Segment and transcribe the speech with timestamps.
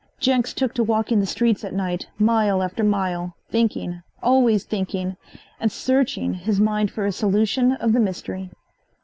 [0.19, 5.15] Jenks took to walking the streets at night, mile after mile, thinking, always thinking,
[5.59, 8.49] and searching his mind for a solution of the mystery.